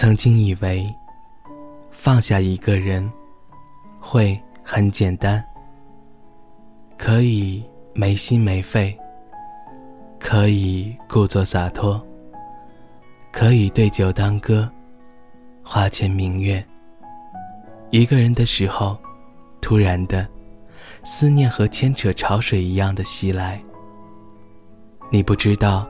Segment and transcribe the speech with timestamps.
[0.00, 0.94] 曾经以为，
[1.90, 3.12] 放下一个人
[3.98, 5.44] 会很简单，
[6.96, 8.96] 可以没心没肺，
[10.20, 12.00] 可以故作洒脱，
[13.32, 14.70] 可以对酒当歌，
[15.64, 16.64] 花前明月。
[17.90, 18.96] 一个人的时候，
[19.60, 20.24] 突然的，
[21.02, 23.60] 思念和牵扯潮水一样的袭来，
[25.10, 25.84] 你不知道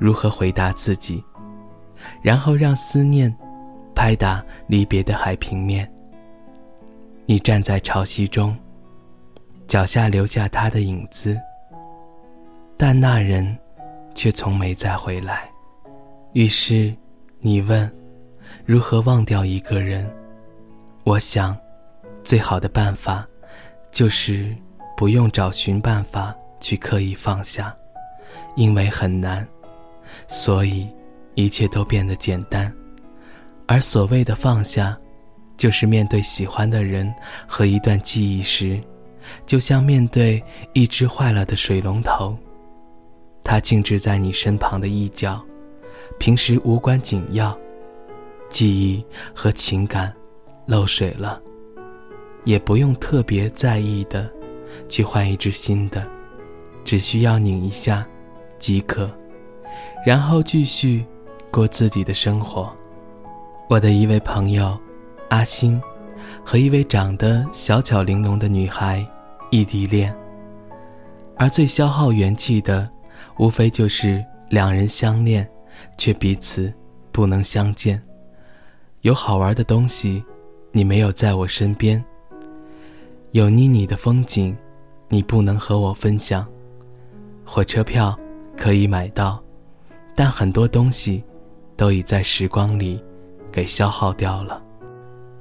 [0.00, 1.22] 如何回答自己，
[2.22, 3.32] 然后让思念。
[3.94, 5.90] 拍打离别的海平面。
[7.26, 8.56] 你站在潮汐中，
[9.66, 11.40] 脚下留下他的影子，
[12.76, 13.56] 但那人
[14.14, 15.48] 却从没再回来。
[16.32, 16.94] 于是，
[17.40, 17.90] 你问：
[18.64, 20.10] 如何忘掉一个人？
[21.04, 21.56] 我想，
[22.24, 23.26] 最好的办法，
[23.90, 24.54] 就是
[24.96, 27.74] 不用找寻办法去刻意放下，
[28.56, 29.46] 因为很难，
[30.26, 30.88] 所以
[31.34, 32.72] 一切都变得简单。
[33.72, 34.94] 而所谓的放下，
[35.56, 37.10] 就是面对喜欢的人
[37.48, 38.78] 和一段记忆时，
[39.46, 42.36] 就像面对一只坏了的水龙头，
[43.42, 45.42] 它静置在你身旁的一角，
[46.18, 47.58] 平时无关紧要，
[48.50, 49.02] 记忆
[49.34, 50.12] 和情感
[50.66, 51.40] 漏水了，
[52.44, 54.30] 也不用特别在意的
[54.86, 56.06] 去换一只新的，
[56.84, 58.06] 只需要拧一下
[58.58, 59.10] 即可，
[60.04, 61.02] 然后继续
[61.50, 62.70] 过自己的生活。
[63.68, 64.78] 我的一位朋友，
[65.30, 65.80] 阿星，
[66.44, 69.06] 和一位长得小巧玲珑的女孩
[69.50, 70.14] 异地恋。
[71.36, 72.88] 而最消耗元气的，
[73.38, 75.48] 无非就是两人相恋，
[75.96, 76.72] 却彼此
[77.10, 78.00] 不能相见。
[79.00, 80.22] 有好玩的东西，
[80.70, 81.98] 你没有在我身边；
[83.30, 84.54] 有腻你的风景，
[85.08, 86.46] 你不能和我分享。
[87.44, 88.16] 火车票
[88.56, 89.42] 可以买到，
[90.14, 91.24] 但很多东西
[91.74, 93.02] 都已在时光里。
[93.52, 94.60] 给消耗掉了。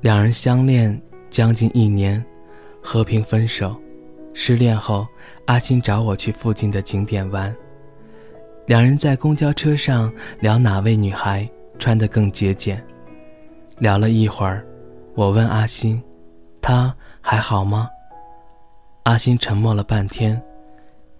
[0.00, 1.00] 两人相恋
[1.30, 2.24] 将近一年，
[2.82, 3.74] 和平分手。
[4.34, 5.06] 失恋后，
[5.46, 7.54] 阿星找我去附近的景点玩。
[8.66, 11.48] 两人在公交车上聊哪位女孩
[11.78, 12.84] 穿得更节俭。
[13.78, 14.66] 聊了一会儿，
[15.14, 16.02] 我问阿星
[16.60, 17.88] ：“她还好吗？”
[19.04, 20.40] 阿星沉默了半天，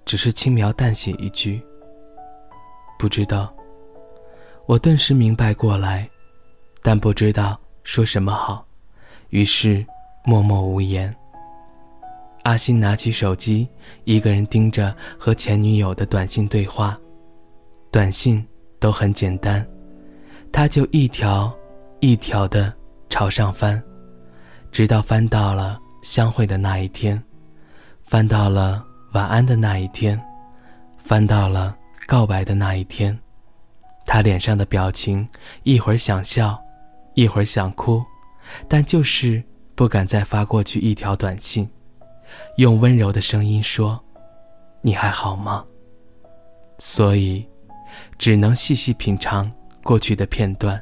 [0.05, 1.63] 只是轻描淡写一句
[2.99, 3.55] ：“不知道。”
[4.67, 6.09] 我顿时明白过来。
[6.87, 8.63] 但不知道说什么好，
[9.31, 9.83] 于是
[10.23, 11.13] 默默无言。
[12.43, 13.67] 阿欣拿起手机，
[14.05, 16.95] 一个人盯着和前女友的短信对话，
[17.91, 18.47] 短信
[18.79, 19.67] 都很简单，
[20.53, 21.51] 他就一条
[22.01, 22.71] 一条的
[23.09, 23.83] 朝上翻，
[24.71, 27.21] 直到翻到了相会的那一天，
[28.03, 28.85] 翻到了
[29.15, 30.23] 晚安的那一天，
[30.99, 31.75] 翻到了
[32.07, 33.19] 告白的那一天，
[34.05, 35.27] 他脸上的表情
[35.63, 36.63] 一会儿想笑。
[37.15, 38.03] 一会儿想哭，
[38.69, 39.43] 但就是
[39.75, 41.69] 不敢再发过去一条短信，
[42.57, 44.03] 用温柔的声音说
[44.83, 45.65] ：“你还好吗？”
[46.79, 47.47] 所以，
[48.19, 49.51] 只能细细品尝
[49.83, 50.81] 过去的片段，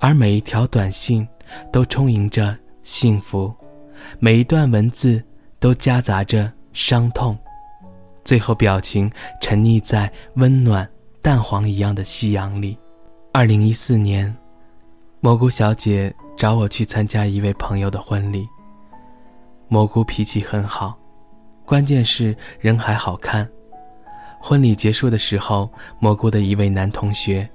[0.00, 1.26] 而每一条短信
[1.72, 3.54] 都充盈着幸福，
[4.18, 5.22] 每一段文字
[5.60, 7.38] 都夹杂着伤痛，
[8.24, 9.10] 最后表情
[9.40, 10.88] 沉溺在温暖
[11.22, 12.76] 淡黄一样的夕阳里。
[13.32, 14.36] 二零一四年。
[15.20, 18.48] 蘑菇小姐找我去参加一位朋友的婚礼。
[19.66, 20.96] 蘑菇脾气很好，
[21.64, 23.48] 关键是人还好看。
[24.40, 25.68] 婚礼结束的时候，
[25.98, 27.48] 蘑菇的一位男同学，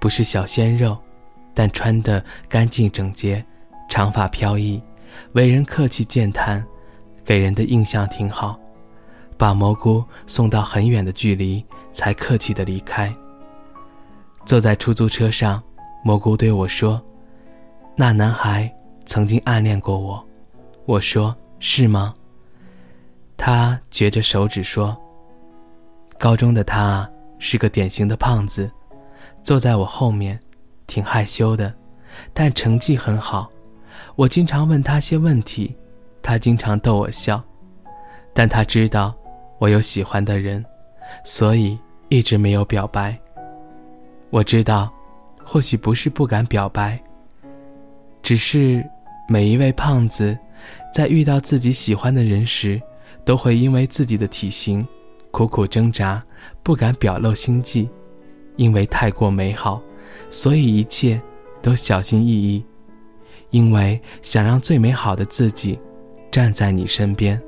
[0.00, 0.98] 不是小鲜肉，
[1.54, 3.44] 但穿得干净整洁，
[3.88, 4.82] 长发飘逸，
[5.34, 6.66] 为人客气健谈，
[7.24, 8.58] 给人的印象挺好。
[9.38, 13.14] 把蘑菇送到很远的距离，才客气地离开。
[14.44, 15.62] 坐在出租车上。
[16.06, 17.02] 蘑菇对我说
[17.96, 18.70] ：“那男孩
[19.06, 20.22] 曾经暗恋过我。”
[20.84, 22.12] 我说：“是吗？”
[23.38, 24.94] 他撅着手指说
[26.20, 28.70] ：“高中的他是个典型的胖子，
[29.42, 30.38] 坐在我后面，
[30.86, 31.72] 挺害羞的，
[32.34, 33.50] 但成绩很好。
[34.14, 35.74] 我经常问他些问题，
[36.22, 37.42] 他经常逗我笑。
[38.34, 39.14] 但他知道
[39.58, 40.62] 我有喜欢的人，
[41.24, 41.78] 所以
[42.10, 43.18] 一直没有表白。
[44.28, 44.92] 我知道。”
[45.54, 47.00] 或许不是不敢表白，
[48.24, 48.84] 只是
[49.28, 50.36] 每一位胖子，
[50.92, 52.82] 在遇到自己喜欢的人时，
[53.24, 54.84] 都会因为自己的体型，
[55.30, 56.20] 苦苦挣扎，
[56.64, 57.88] 不敢表露心迹，
[58.56, 59.80] 因为太过美好，
[60.28, 61.22] 所以一切
[61.62, 62.64] 都小心翼翼，
[63.50, 65.78] 因为想让最美好的自己
[66.32, 67.40] 站在你身边，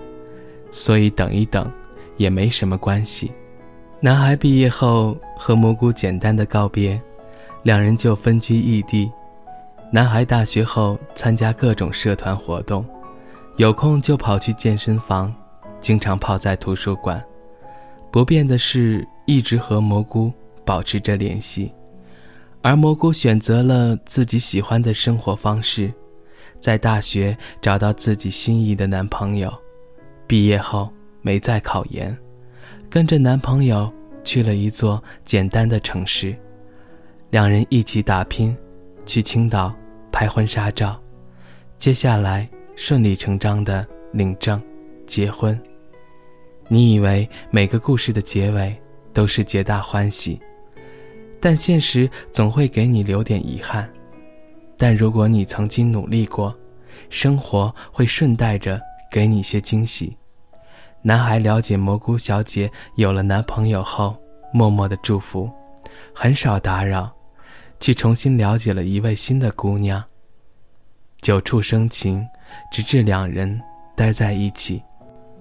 [0.70, 1.68] 所以等一等
[2.18, 3.32] 也没什么关系。
[3.98, 7.02] 男孩毕业后和蘑菇简单的告别。
[7.66, 9.10] 两人就分居异地，
[9.90, 12.86] 男孩大学后参加各种社团活动，
[13.56, 15.34] 有空就跑去健身房，
[15.80, 17.20] 经常泡在图书馆。
[18.12, 20.32] 不变的是，一直和蘑菇
[20.64, 21.72] 保持着联系，
[22.62, 25.92] 而蘑菇选择了自己喜欢的生活方式，
[26.60, 29.52] 在大学找到自己心仪的男朋友，
[30.28, 30.88] 毕业后
[31.20, 32.16] 没再考研，
[32.88, 33.92] 跟着男朋友
[34.22, 36.32] 去了一座简单的城市，
[37.30, 38.56] 两人一起打拼，
[39.04, 39.74] 去青岛
[40.12, 41.00] 拍婚纱照，
[41.76, 44.62] 接下来顺理成章的领证、
[45.06, 45.60] 结婚。
[46.68, 48.74] 你以为每个故事的结尾
[49.12, 50.40] 都是皆大欢喜，
[51.40, 53.88] 但现实总会给你留点遗憾。
[54.78, 56.56] 但如果你曾经努力过，
[57.10, 58.80] 生活会顺带着
[59.10, 60.16] 给你些惊喜。
[61.02, 64.16] 男孩了解蘑菇小姐有了男朋友后，
[64.52, 65.50] 默默的祝福，
[66.12, 67.14] 很少打扰，
[67.80, 70.02] 去重新了解了一位新的姑娘。
[71.20, 72.26] 久处生情，
[72.72, 73.60] 直至两人
[73.96, 74.82] 待在一起，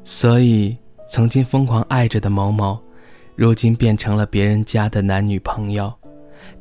[0.04, 0.78] 所以。
[1.08, 2.82] 曾经疯狂爱着的某某，
[3.36, 5.94] 如今变成了别人家的男女朋友，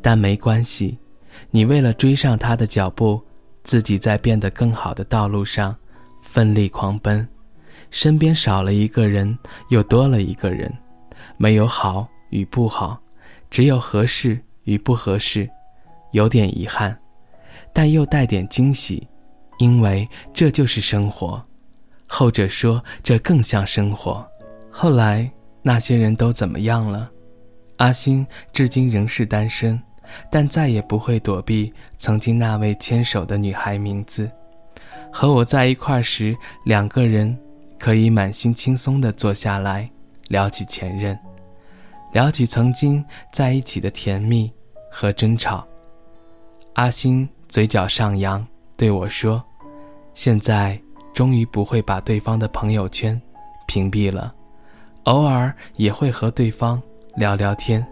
[0.02, 0.98] 但没关系，
[1.50, 3.18] 你为了追上他的脚步，
[3.64, 5.74] 自己在变得更好的道路上
[6.20, 7.26] 奋力狂奔，
[7.90, 9.36] 身边少了一个人，
[9.70, 10.70] 又多了一个人，
[11.38, 13.00] 没有好与不好，
[13.48, 15.48] 只有合适与不合适，
[16.14, 16.96] 有点遗憾，
[17.72, 19.06] 但又带点惊喜，
[19.58, 21.44] 因为这就是生活，
[22.06, 24.24] 后者说这更像生活。
[24.70, 25.28] 后来
[25.60, 27.10] 那些人都怎么样了？
[27.78, 29.80] 阿星至今仍是单身，
[30.30, 34.30] 但再也不会躲避曾经那位牵手的女孩名字。
[35.12, 37.36] 和我在一块时，两个人
[37.76, 39.90] 可以满心轻松地坐下来
[40.28, 41.18] 聊起前任，
[42.12, 44.48] 聊起曾经在一起的甜蜜
[44.88, 45.66] 和争吵。
[46.74, 48.44] 阿星嘴角上扬，
[48.76, 49.42] 对我说
[50.12, 50.78] ：“现在
[51.12, 53.20] 终于不会把对方的朋友圈
[53.68, 54.34] 屏蔽了。”
[55.04, 56.82] 偶尔也会和对方
[57.14, 57.86] 聊聊天，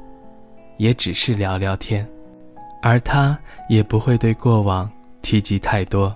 [0.79, 2.09] 也只是聊聊天，
[2.83, 3.39] 而他
[3.69, 4.91] 也不会对过往
[5.21, 6.13] 提及太多，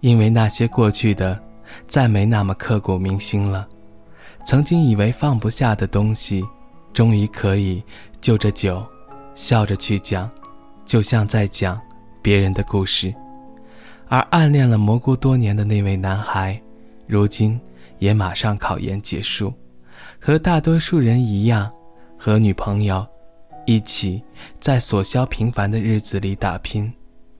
[0.00, 1.40] 因为那些过去的
[1.86, 3.66] 再没那么刻骨铭心了。
[4.44, 6.44] 曾经以为放不下的东西，
[6.92, 7.82] 终于可以
[8.20, 8.84] 就着酒，
[9.34, 10.30] 笑着去讲，
[10.86, 11.78] 就像在讲
[12.22, 13.12] 别人的故事。
[14.08, 16.58] 而暗恋了蘑菇多年的那位男孩，
[17.06, 17.60] 如今
[17.98, 19.52] 也马上考研结束。
[20.20, 21.70] 和大多数人一样，
[22.16, 23.06] 和女朋友
[23.66, 24.22] 一起
[24.60, 26.90] 在所消平凡的日子里打拼。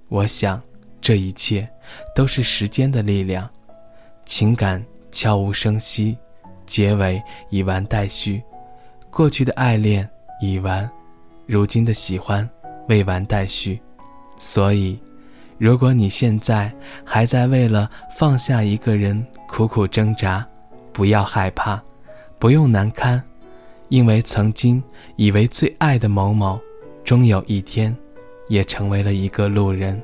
[0.08, 0.60] 我想，
[1.00, 1.68] 这一切
[2.14, 3.48] 都是时间的力量。
[4.24, 6.18] 情感悄无声息，
[6.66, 8.42] 结尾已完待续。
[9.08, 10.08] 过去的爱恋
[10.40, 10.88] 已完，
[11.46, 12.48] 如今的喜欢
[12.88, 13.80] 未完待续。
[14.38, 14.98] 所以，
[15.58, 16.72] 如果你现在
[17.04, 20.46] 还在为了放下一个人苦苦挣扎，
[20.92, 21.82] 不要害怕。
[22.38, 23.22] 不用难堪，
[23.88, 24.82] 因为曾经
[25.16, 26.60] 以为最爱的某某，
[27.02, 27.96] 终有一天，
[28.48, 30.00] 也成为了一个路人，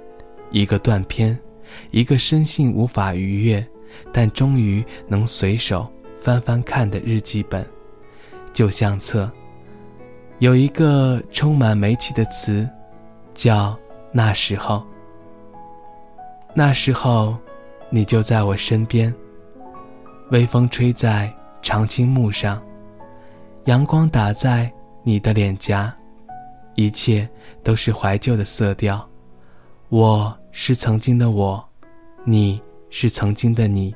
[0.51, 1.39] 一个断片，
[1.91, 3.65] 一个深信无法逾越，
[4.11, 5.87] 但终于能随手
[6.23, 7.67] 翻翻看的日记本，
[8.55, 9.31] 旧相册。
[10.43, 12.69] 有一个充满煤气的词，
[13.33, 13.79] 叫
[14.11, 14.85] 那时候。
[16.53, 17.37] 那时候，
[17.91, 19.15] 你就在我身边，
[20.33, 21.33] 微风吹在。
[21.63, 22.61] 长青木上，
[23.67, 24.69] 阳光打在
[25.05, 25.97] 你的脸颊，
[26.75, 27.29] 一切
[27.63, 29.09] 都是怀旧的色调。
[29.91, 31.65] 我是曾经的我，
[32.25, 33.95] 你是曾经的你，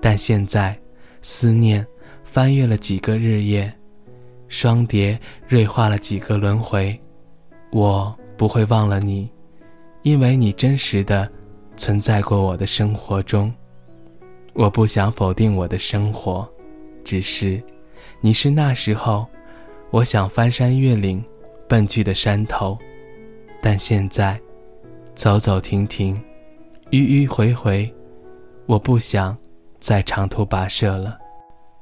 [0.00, 0.78] 但现在，
[1.20, 1.84] 思念
[2.22, 3.76] 翻越了几个日夜，
[4.54, 5.18] 双蝶
[5.48, 6.96] 锐化了几个轮回。
[7.72, 9.28] 我不会忘了你，
[10.02, 11.28] 因为你真实的
[11.76, 13.52] 存在过我的生活中。
[14.52, 16.48] 我不想否定我的生活。
[17.02, 17.60] 只是，
[18.20, 19.26] 你是那时候，
[19.90, 21.22] 我想翻山越岭，
[21.68, 22.78] 奔去的山头，
[23.60, 24.40] 但现在，
[25.16, 26.14] 走走停停，
[26.92, 27.92] 迂迂回回，
[28.66, 29.36] 我不想
[29.80, 31.18] 再长途跋涉了。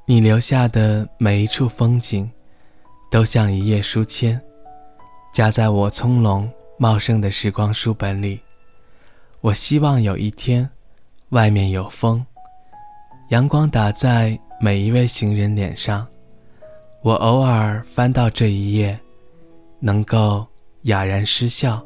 [0.07, 2.29] 你留下的每一处风景，
[3.13, 4.41] 都像一页书签，
[5.31, 8.41] 夹在我葱茏茂盛的时光书本里。
[9.41, 10.67] 我希望有一天，
[11.29, 12.25] 外面有风，
[13.29, 14.35] 阳光打在。
[14.59, 16.07] 每一位行人脸上，
[17.01, 18.97] 我偶尔翻到这一页，
[19.79, 20.47] 能够
[20.83, 21.85] 哑然失笑，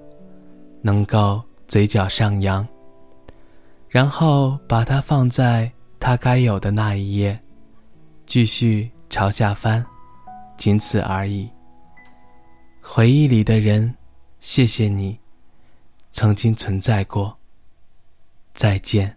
[0.81, 2.65] 能够嘴角上扬，
[3.89, 5.69] 然后把它放在
[6.00, 7.38] 它该有的那一页，
[8.27, 9.84] 继续朝下翻，
[10.58, 11.50] 仅此而已。
[12.82, 13.96] 回忆里的人，
[14.40, 15.20] 谢谢你，
[16.12, 17.38] 曾经存在过。
[18.54, 19.16] 再见。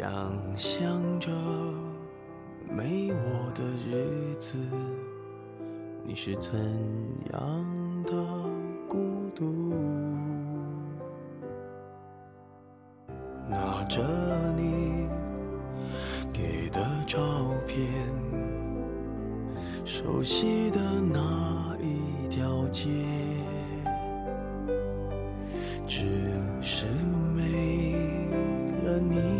[0.00, 0.10] 想
[0.56, 1.30] 象着
[2.70, 4.56] 没我的日子，
[6.02, 6.58] 你是怎
[7.34, 8.14] 样的
[8.88, 9.74] 孤独？
[13.46, 14.00] 拿着
[14.56, 15.06] 你。
[16.32, 17.20] 给的照
[17.66, 17.86] 片，
[19.84, 20.80] 熟悉的
[21.12, 22.88] 那一条街，
[25.86, 26.06] 只
[26.62, 26.86] 是
[27.36, 27.92] 没
[28.84, 29.39] 了你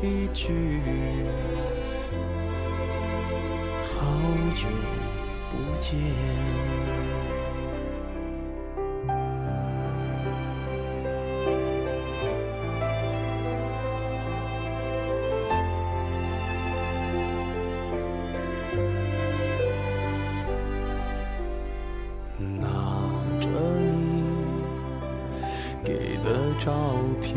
[0.00, 0.80] 一句，
[3.82, 4.06] 好
[4.54, 4.68] 久
[5.50, 5.98] 不见。
[22.60, 22.68] 拿
[23.40, 23.48] 着
[23.80, 24.22] 你
[25.82, 26.72] 给的照
[27.20, 27.36] 片，